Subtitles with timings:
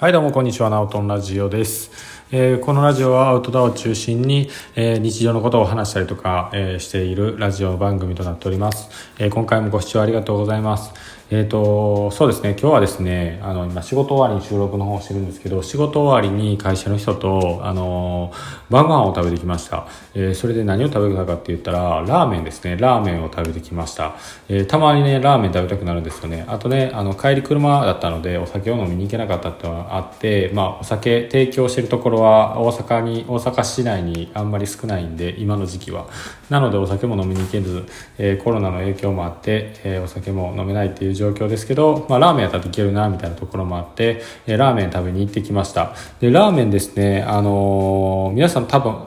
[0.00, 1.90] はいどうもこんにちは、ナオトンラジオです。
[2.30, 8.88] えーこのラジオはアウトドアを中心に、えー日常のことを話したりとか、えーしているラジオ番組となっております。
[9.18, 10.92] え今回もご視聴ありがとうございます。
[11.30, 18.32] えっ、と、そうですね、今日はですね、あの、今仕事終わりに収録の方をしてるんですけど、仕事終わりに会社の人と、あの
[18.70, 19.86] 晩ご飯を食べてきました。
[20.14, 24.16] えーそれで何を食べたかって言ったら、ラーメンですね、ラーメンを食べてきました。
[24.48, 26.46] えーたまにね、ラーメン食べたくなるんですよね。
[26.48, 36.06] あとね、あの、帰り車だったので、お酒を飲みに行けなかったっていうのがあって、まあ、お酒提供してるところは、大阪に、大阪市内にあんまり少ないんで、今の時期は。
[36.48, 37.84] なので、お酒も飲みに行けず、
[38.16, 45.92] えコロナの影響もあって、えお酒も飲めないっていう状況ですけど、まあ、ラーメンやったらいけるな、みたいなところもあって、えラーメン食べに行ってきました。
[46.20, 49.06] で、ラーメンですね、あのー皆さん多分、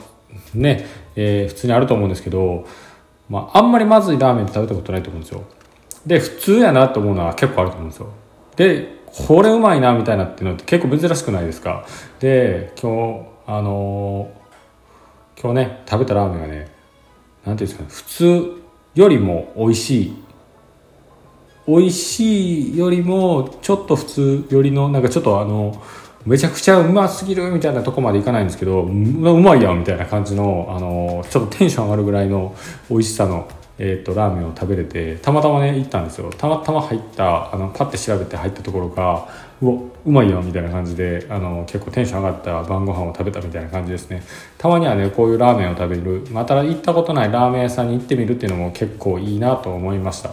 [0.53, 0.85] ね、
[1.16, 2.66] えー普通にあると思うんですけど、
[3.29, 5.43] まあ、あんまりまずいラーメンって食べたことないと思うんですよ。
[6.05, 8.07] で、普通やなと思うのは結構あると思うんですよ。
[8.55, 11.86] で、これうまいなみたいなっていうのって結構珍しくないですか。
[12.19, 14.41] で、今日、あのー
[15.41, 16.71] 今日ね、食べたラーメンがね、
[17.45, 18.61] なんていうんですかね、普通
[18.93, 20.23] よりも美味しい。
[21.80, 25.81] 美味しいよりも、ちょっと普通よりの、なんかちょっとあの、
[26.25, 32.55] めちゃくちゃうますぎるみたいなとこまでいかないんですけど、うまいやんみたいな感じの、あの、ちょっとテンション上がるぐらいの
[32.89, 33.47] 美味しさの、
[33.83, 36.30] えー、とラーメンを食べれてたまたまね行ったんですよ。
[36.30, 39.27] たまたま入ったあのパッて調べて入ったところが
[39.59, 39.73] うわ
[40.05, 44.22] うまいやんみたいな感じであの結構テンション上がった晩ご飯を食べたみたいな感じですね。
[44.59, 46.27] たまにはねこういうラーメンを食べる。
[46.30, 50.31] また行ったことないラーメン屋さんに行ってみるっていうのも結構いいなと思いました。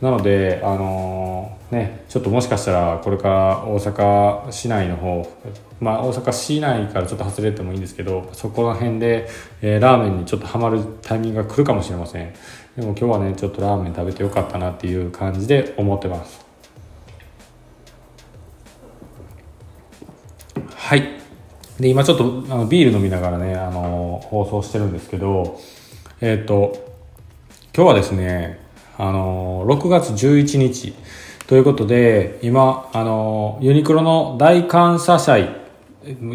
[0.00, 5.30] なので、あのーね、ちょっともしかしたらこれから大阪市内の方、
[5.78, 9.28] まあ、大阪市内からちょっと外れてもいいんですけどそこら辺で、
[9.62, 12.32] えーラーメンにちょっとハマるタイミングが来るかもしれません。
[12.76, 16.44] でも今日はねちょっとラーメン食べてよかったなっていう感じで思ってます。
[20.74, 21.20] はい。
[21.78, 25.58] で今ちょっとあのビール飲みながらね、あのー放送してるんですけど
[26.20, 26.72] えっ、と
[27.74, 28.59] 今日はですね、
[29.00, 30.94] あの6月11日
[31.46, 35.48] ということで、今、あのユニクロの大感謝祭、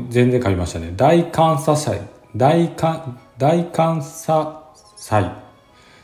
[0.09, 0.91] 全然噛みましたね。
[0.95, 2.01] 大感謝祭、
[2.35, 4.61] 大感、大感謝
[4.97, 5.29] 祭っ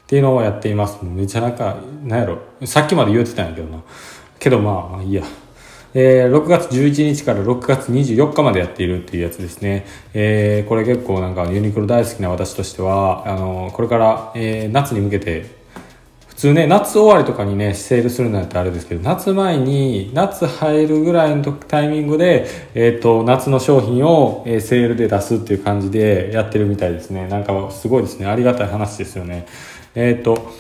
[0.08, 1.00] ていうのをやっています。
[1.04, 3.82] めちゃなんか、なんやろ、さっきまで言ってたんやけどな。
[4.40, 5.24] けどまあ、まあいいや。
[5.94, 9.86] えー6月11日から6月24日までやっているっていうやつですね。
[10.14, 15.61] えーこれ結構なんかユニクロ大好きな私としては、あのこれから、えー夏に向けて、
[16.42, 27.28] 通ね、夏終わりとかにね、セールするなんてあれですけど、夏前に、夏入るぐらいのタイミングで、えっ、と、夏の商品を、えセールで出すっていう感じでやってるみたいですね。
[27.28, 28.26] なんかすごいですね。
[28.26, 29.46] ありがたい話ですよね。
[29.94, 30.52] えっ、と、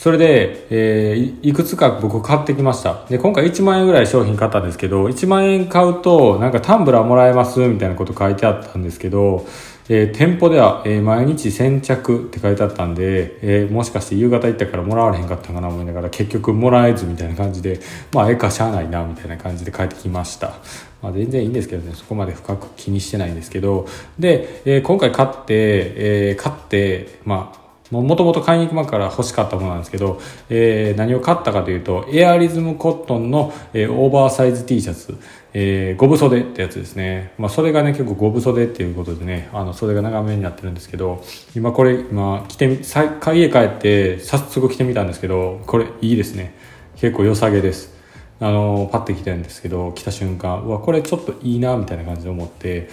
[0.00, 3.04] それで、えーいくつか僕買ってきました。
[3.10, 9.46] で、今回1万円ぐらい商品買ったんですけど、1万円買うと、なんかタンブラーもらえますみたいなこと書いてあったんですけど、
[9.90, 17.78] えー店舗では、えー毎日先着って書いてあったんで、えーもしかして夕方行ったからもらわれへんかったかな思いながら、結局もらえずみたいな感じで、
[18.14, 20.54] まあ、ええかしゃあないな、みたいな感じで帰ってきました。
[21.02, 23.86] まあ、全然いいんですけどね、そこまで深く気にしてないんですけど、
[24.18, 27.59] で、え今回買って、え買って、まあ、
[27.90, 35.16] もともと買いに行く前から欲しかったものなんですけど、えー何を買ったかというと、エアリズムコットンの、えーオーバーサイズ T シャツ、
[35.52, 37.32] えー、ゴブ袖ってやつですね。
[37.36, 41.24] まあ、それがね、結構ゴブ袖っていうことでね、あの、袖が長めになってるんですけど、
[41.56, 46.54] 今これ、今、着てみ、家帰って、早速着てみたんですけど、これいいですね。
[46.96, 47.92] 結構良さげです。
[48.38, 52.88] あの、パッて着てるんですけど、着た瞬間、うわ、これちょっといいな、みたいな感じで思って、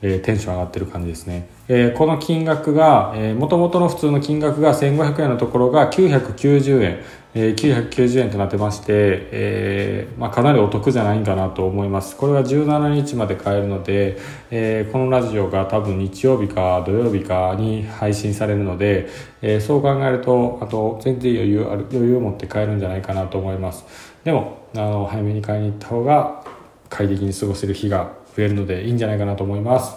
[0.00, 1.48] えーテンション上がってる感じですね。
[1.68, 6.98] えーこの金額が、えー、元々の普通の金額が1500円のところが990円、
[7.34, 7.54] えー
[7.90, 12.16] 990円となってまして、えーまあ、かなりお得じゃないんかなと思います。
[12.16, 14.18] これが17日まで買えるので、
[14.50, 19.08] えーこのラジオが多分日曜日か土曜日かに配信されるので、
[19.42, 23.84] えーそう考えると、あと全然余裕ある、余裕を持って買えるんじゃないかなと思います。
[24.24, 26.44] でも、あの、早めに買いに行った方が
[26.88, 29.96] 快適に過ごせる日が増えるのでいいんじゃないかなと思います。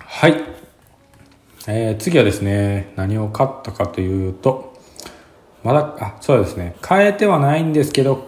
[0.00, 0.34] はい、
[1.68, 4.76] えー次はですね何を買ったかというと
[5.62, 6.74] まだあそうですね。
[6.84, 8.26] 変えてはないんですけど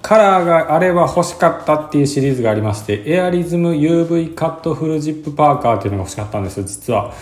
[0.00, 7.12] カラーがあれば欲しかったっていうシリーズがありましてエアリズム UV カットフルジップパーカーっていうのが欲しかったんですよ実は。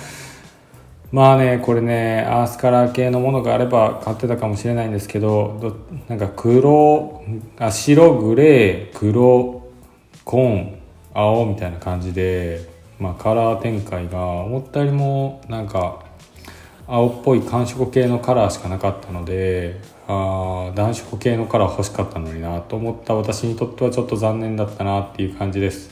[1.13, 5.77] まあねこれねアースカラー系のものがあれば買ってたかもしれないんですけど
[6.09, 7.23] なんか黒
[7.59, 9.71] あ白グレー黒
[10.25, 10.79] 紺
[11.13, 12.67] 青みたいな感じで、
[12.99, 16.03] まあ、カラー展開が思ったよりもなんか
[16.87, 25.91] 青っぽい寒色系のカラーしかなかったのであ暖色系のカラー欲しかったのになと思った私にとってはちょっと残念だったなっていう感じです、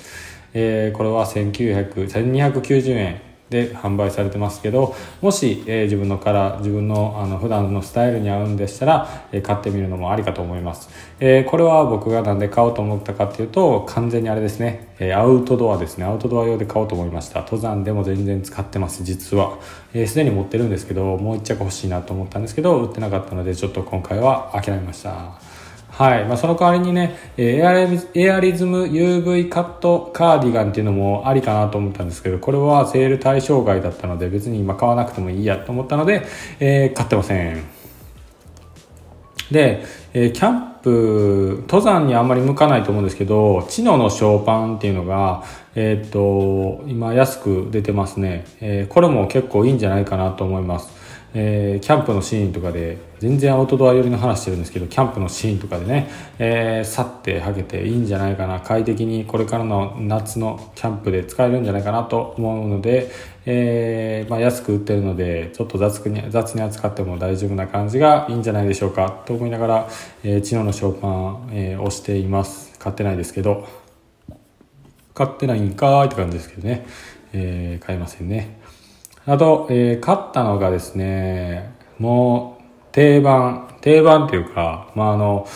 [0.54, 3.29] えー、これは1900 1290円。
[3.50, 10.88] で販売されてますけどもし、えー、自分のカラー自分のあの普段のスタイルに合うんでしたら、えー、買ってみるのもありかと思います、
[11.18, 16.04] えー、これは僕がなんで買おうと思ったかっていうと完全にあれですね、えアウトドアですね。
[16.04, 17.40] アウトドア用で買おうと思いました。
[17.40, 19.58] 登山でも全然使ってます実は。
[19.92, 25.49] すで、えー、に持ってるんですけどもう1着欲しいなと思ったんですけど売ってなかったのでちょっと今回は諦めました。
[26.00, 26.24] はい。
[26.24, 36.22] まあ、その代わりにね、エアリエアリズム UV カットカーディガンっていうのもありかなと思ったんですけど、これはセール対象外だったので、別に今買わなくてもいいやと思ったので、
[36.58, 37.62] えー、買ってません。
[39.50, 45.44] で、えー、キャンプ、登山にあんまり向かないと思うんですけど、チノのショーパンっていうのが、
[45.74, 48.46] えー、っと、今安く出てますね。
[48.62, 50.88] えー、これも結構いいんじゃないかなと思います。
[51.34, 58.60] えー、キャンプのシーンとかで全然アウトドア寄りの話してるんですけどキャンプのシーンとかでね、えー、去ってはけていいんじゃないかな。
[58.60, 63.10] 快適にこれからの夏のキャンプで使えるんじゃないかなと思うので、
[63.44, 69.22] えー、まあ、安く売ってるのでちょっと雑に雑に扱っても大丈夫な感じがいいんじゃないでしょうか。
[69.26, 69.88] と思いながら、
[70.24, 72.78] えー、チノのショーパン、えー、押しています。
[72.78, 73.68] 買ってないですけど。
[75.12, 76.86] 買ってないんかーいって感じですけどね、
[77.34, 78.58] え買えませんね。
[79.26, 82.59] あと、えー、買ったのがですね、もう
[82.92, 85.46] 定番、定番っていうか、まあ、あの、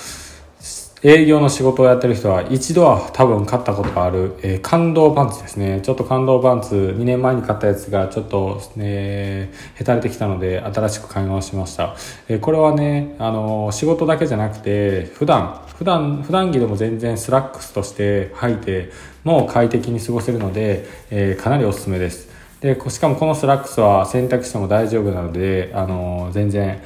[1.07, 5.83] 営業の仕事をやってる人は一度は多分買ったことがある、えー、感動パンツですね。
[5.83, 11.95] ちょっと感動パンツ、2年前に買ったやつがちょっと、ね、へたれてきたので新しく買い直しました。
[12.27, 18.91] えー、これはね、あの仕事だけじゃなくて、普段、普段、普段着でも全然スラックスとして履いて
[19.25, 22.33] もう快適に過ごせるので、えー、かなりおすすめです。
[22.63, 26.81] でしかもこのスラックスは洗濯しても大丈夫なのであの全然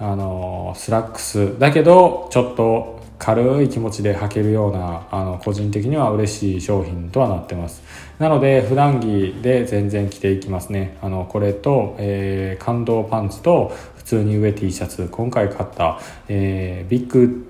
[0.00, 7.82] あのスラックスだけどちょっと軽い気持ちで履けるようなあの個人的には嬉しい商品とはなってます。
[8.18, 10.98] なので普段着で全然着ていきますね。
[11.00, 15.98] あのこれと、えー、感動パンツと普通に上 T シャツ今回買った、
[16.28, 17.46] えー、ビッグ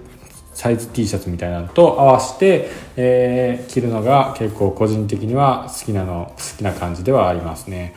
[0.52, 7.96] サイズ T シャツみたいなのと合わせて、えー、着るのが結構個人的には好きなの好きな感じではありますね。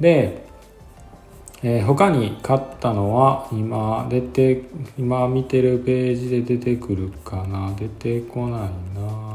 [0.00, 0.43] で、
[1.66, 4.64] えー、他に買ったのは今出て
[4.98, 8.60] 今見てるページで出てくるかな出てこない
[8.94, 9.34] な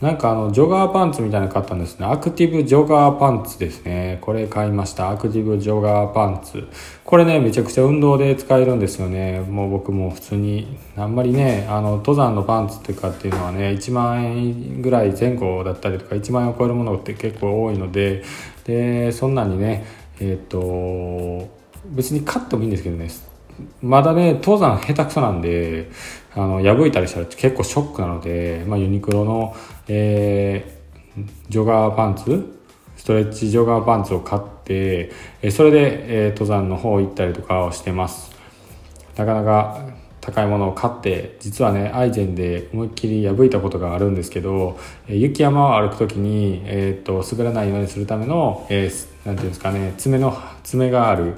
[0.00, 2.04] なんかあの、ジョガーパンツみたいなの買ったんですね。
[2.04, 4.18] アクティブジョガーパンツですね。
[4.20, 5.10] これ買いました。
[5.10, 6.68] アクティブジョガーパンツ。
[7.02, 9.40] これね、めちゃくちゃ運動で使えるんですよね。
[9.40, 18.22] もう僕も普通に、あんまりね、あの、登山のパンツっていうかっていうのはね、1万円ぐらい前後だったりとか、1万円を超えるものって結構多いので、
[18.64, 19.86] で、そんなにね、
[20.20, 21.48] えっ、ー、と、
[21.86, 23.08] 別に買ってもいいんですけどね、
[23.82, 25.90] まだね、登山下手くそなんで、
[26.34, 29.56] あの、破いたりしたら結構ショックなので、まあ、ユニクロの、
[29.88, 32.56] えー、ジョガーパンツ
[32.96, 35.10] ストレッチジョガーパンツを買って、
[35.50, 38.32] それで、えー、登山の方行ったりとかをしてます。
[39.16, 39.86] なかなか
[40.20, 51.34] 高いものを買って実はねアイゼンで思いっきり破いたことがあるんですけど、雪山を歩く時に、えーと、滑らないようにするための、えー、なんていうんですかね爪の爪がある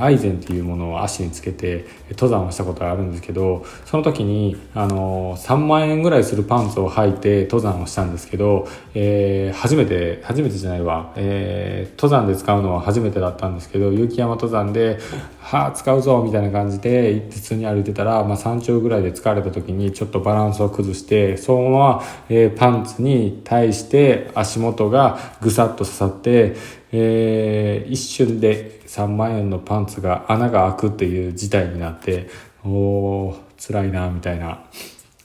[0.00, 14.98] アイゼンっていうものを足につけて登山をしたことがあるんですけどその時にあの3万円ぐらいするパンツを履いて登山をしたんですけど、えー、初めて初めてじゃないわ、えー、登山で使うのは初めてだったんですけど雪山登山で
[15.38, 26.56] 「はあ使うぞ」みたいな感じで普通に歩いてたら、まあ、山頂ぐらいで疲れた時にちょっとバランスを崩してそのまま、えー、パンツに対して足元がぐさっと刺さって、
[26.92, 32.28] えー、一瞬で3万円のパンツが穴が開くっていう事態になって
[32.64, 34.58] おお辛いなみたいなっ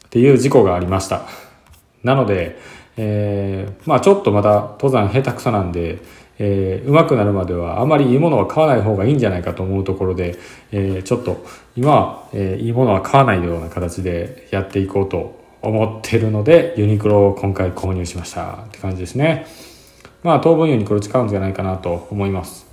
[0.10, 1.24] ていう事故がありました。
[2.04, 2.58] なので、
[2.98, 6.00] えー、まあちょっとまだ登山下手くそなんで
[6.44, 10.40] えー、上手くなるまではあまりいいものは買わない方がいいんじゃないかと思うところで、
[10.72, 18.64] えー、ちょっと今は、えー、いいものは買わないような形でやっていこうと思ってるのでユニクロを今回購入しました。
[18.66, 19.46] って感じですね。
[20.24, 22.72] まあ当分ユニクロ使うんじゃないかなと思います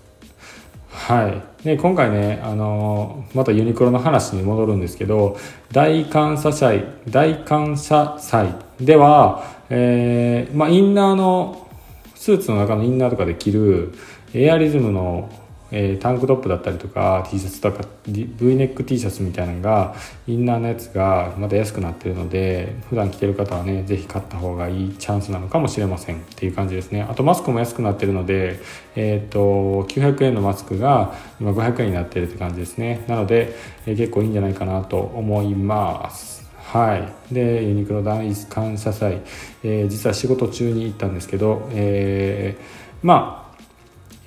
[0.99, 1.65] はい。
[1.65, 5.39] で、今回ね、あのー、またユニクロの話に戻るんですけど、
[5.73, 11.69] 大感謝祭、大感謝祭では、えー、まあ、インナーの、
[12.15, 13.95] スーツの中のインナーとかで着る、
[14.35, 15.31] エアリズムの、
[15.71, 19.95] えー、タンクトップだったりとか T シャツとか V ネック T シャツみたいなのが
[20.27, 27.03] インナーのやつがまだ安くなってるので普段着てる方はね是非買った方がいいチャンスなのかもしれませんっていう感じですね。
[27.03, 28.61] あとマスクも安くなってるので、
[28.97, 33.05] えーと、900円のマスクが今500円になってるって感じですね。
[33.07, 33.55] なので、
[33.87, 36.39] えー、結構いいんじゃないかなと思います。
[36.73, 36.97] は
[37.31, 39.23] い、でユニクロ大感謝祭、
[39.65, 43.48] えー、実は仕事中に行ったんですけど、えー、まあ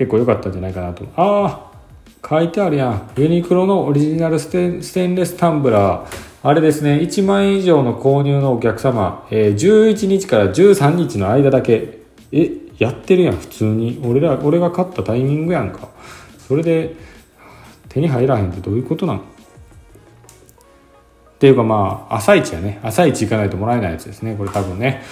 [0.02, 1.06] 結構良かったんじゃないかなと。
[1.16, 3.12] ああ書いてあるやん。
[3.18, 6.30] ユニクロのオリジナルステステンレスタンブラー。
[6.42, 12.00] あれですね1万円以上の購入のお客様、えー、11日から13日の間だけ。
[12.32, 14.02] えやってるやん普通に。
[14.04, 15.90] 俺ら俺が買ったタイミングやんか。
[16.48, 16.96] それで
[17.88, 19.24] 手に入らへんってどういうことなのっ
[21.38, 22.80] ていうかまあ朝一やね。
[22.82, 25.04] 朝一行かないともらえないやつですねこれ多分ね。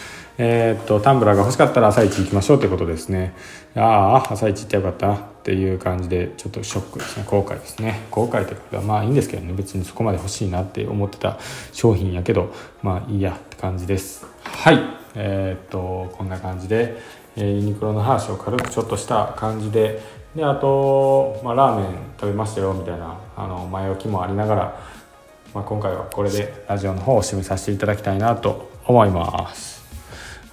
[0.42, 3.36] えー、っとタンブラーが欲しかったら朝一行きましょうってことですね。
[3.76, 7.26] ああ朝一行ってよかったっていう感じでちょっとショックですね。
[7.28, 8.08] 後悔ですね。
[8.10, 9.52] 後悔というかまあいいんですけどね。
[9.52, 11.38] 別にそこまで欲しいなって思ってた
[11.74, 14.26] 商品やけどまあいいやって感じです。
[14.44, 14.80] はい。
[15.16, 16.96] えー、っとこんな感じで、
[17.36, 20.20] え、ユニクロの話を軽くちょっとした感じで。
[20.36, 24.80] であと、まあ、ラーメン食べましたよみたいなあの前置きもありながら、
[25.56, 29.79] まあ、今回はこれでラジオの方を締めさせていただきたいなと思います。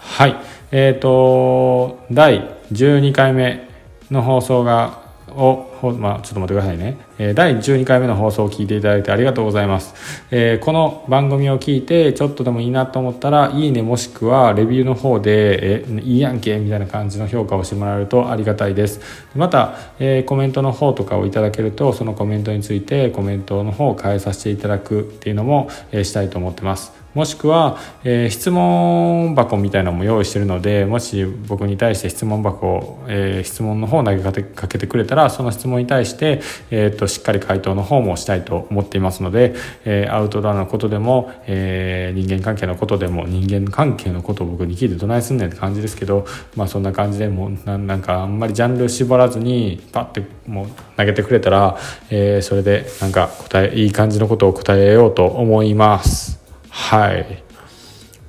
[0.06, 0.36] はい。
[0.70, 3.68] えっ、ー、と、第12回目
[4.10, 6.96] の放送が、を、まあ、ちょっと待ってくださいね。
[7.18, 10.24] えー、第12回目の放送を聞いていただいてありがとうございます。
[10.30, 19.00] えー、この番組を聞いて、ちょっとでもいいなと思ったら、いいねもしくはレビューの方で、えー、いいやんけみたいな感じの評価をしてもらえるとありがたいです。
[19.34, 27.05] また、えー、コメントの方とかをいただけると、そのコメントについてコメントの方を変えさせていただくっていうのも、え、したいと思ってます。
[27.16, 39.54] もしくは、えー、質問箱みたいなのも用意してるのでもし僕に対して質問箱を、えー、質問の方を投げかけてくれたらその質問に対して、えーと、しっかり回答の方もしたいと思っていますので、
[39.86, 50.68] えー、アウトドアのことでも、え人間関係のことでも人間関係のことを僕に聞いてどないすんねんって感じですけど、まあ、そんな感じでもうなんかあんまりジャンル絞らずにパッてもう
[50.98, 51.78] 投げてくれたら、
[52.10, 56.35] えそれでなんか答えいい感じのことを答えようと思います。
[56.76, 57.20] はい。
[57.22, 57.24] っ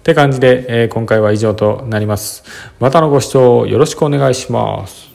[0.04, 2.44] て感じで、えー、今回は以上となります。
[2.80, 5.07] またのご視聴よろしくお願いします。